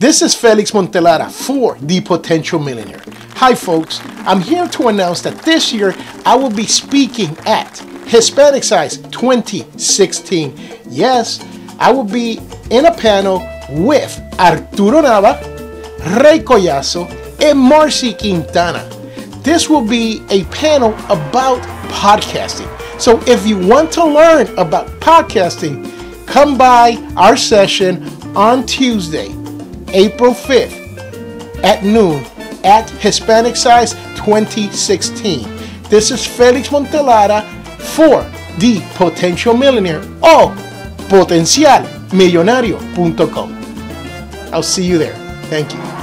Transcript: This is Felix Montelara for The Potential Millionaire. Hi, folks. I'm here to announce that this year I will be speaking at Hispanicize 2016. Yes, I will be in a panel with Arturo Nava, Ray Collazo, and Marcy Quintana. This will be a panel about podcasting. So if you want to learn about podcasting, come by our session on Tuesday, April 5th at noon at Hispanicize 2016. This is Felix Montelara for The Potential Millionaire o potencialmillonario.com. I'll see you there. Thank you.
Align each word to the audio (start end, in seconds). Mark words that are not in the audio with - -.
This 0.00 0.22
is 0.22 0.34
Felix 0.34 0.70
Montelara 0.70 1.30
for 1.30 1.76
The 1.76 2.00
Potential 2.00 2.58
Millionaire. 2.58 3.02
Hi, 3.34 3.54
folks. 3.54 4.00
I'm 4.20 4.40
here 4.40 4.66
to 4.66 4.88
announce 4.88 5.20
that 5.20 5.42
this 5.42 5.74
year 5.74 5.94
I 6.24 6.34
will 6.36 6.50
be 6.50 6.64
speaking 6.64 7.36
at 7.44 7.74
Hispanicize 8.08 8.96
2016. 9.12 10.58
Yes, 10.88 11.44
I 11.78 11.92
will 11.92 12.04
be 12.04 12.40
in 12.70 12.86
a 12.86 12.94
panel 12.94 13.46
with 13.68 14.18
Arturo 14.38 15.02
Nava, 15.02 15.38
Ray 16.22 16.38
Collazo, 16.38 17.04
and 17.42 17.58
Marcy 17.58 18.14
Quintana. 18.14 18.88
This 19.42 19.68
will 19.68 19.86
be 19.86 20.22
a 20.30 20.44
panel 20.44 20.94
about 21.10 21.60
podcasting. 21.90 22.70
So 22.98 23.20
if 23.26 23.46
you 23.46 23.58
want 23.58 23.92
to 23.92 24.04
learn 24.06 24.46
about 24.56 24.86
podcasting, 25.00 26.26
come 26.26 26.56
by 26.56 26.96
our 27.18 27.36
session 27.36 28.02
on 28.34 28.64
Tuesday, 28.64 29.28
April 29.92 30.32
5th 30.32 31.62
at 31.62 31.84
noon 31.84 32.24
at 32.64 32.88
Hispanicize 33.00 33.94
2016. 34.16 35.46
This 35.88 36.10
is 36.10 36.26
Felix 36.26 36.68
Montelara 36.68 37.44
for 37.78 38.24
The 38.58 38.80
Potential 38.96 39.56
Millionaire 39.56 40.02
o 40.22 40.52
potencialmillonario.com. 41.08 43.56
I'll 44.52 44.62
see 44.62 44.84
you 44.84 44.98
there. 44.98 45.14
Thank 45.48 45.72
you. 45.74 45.99